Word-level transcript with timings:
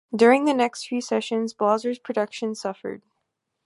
During 0.15 0.45
the 0.45 0.55
next 0.55 0.87
few 0.87 0.99
seasons, 0.99 1.53
Blauser's 1.53 1.99
production 1.99 2.55
suffered. 2.55 3.03